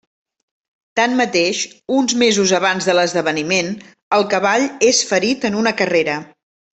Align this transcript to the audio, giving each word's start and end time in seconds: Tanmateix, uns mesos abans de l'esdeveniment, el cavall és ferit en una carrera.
Tanmateix, 0.99 1.59
uns 1.99 2.15
mesos 2.23 2.53
abans 2.59 2.87
de 2.89 2.95
l'esdeveniment, 2.99 3.69
el 4.21 4.25
cavall 4.35 4.65
és 4.93 5.03
ferit 5.11 5.47
en 5.51 5.59
una 5.65 5.75
carrera. 5.83 6.17